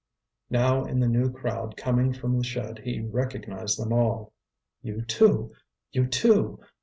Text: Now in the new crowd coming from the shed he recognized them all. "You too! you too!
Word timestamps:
Now 0.49 0.83
in 0.85 0.99
the 0.99 1.07
new 1.07 1.31
crowd 1.31 1.77
coming 1.77 2.11
from 2.11 2.35
the 2.35 2.43
shed 2.43 2.79
he 2.79 3.01
recognized 3.01 3.77
them 3.79 3.93
all. 3.93 4.33
"You 4.81 5.03
too! 5.03 5.53
you 5.91 6.07
too! 6.07 6.59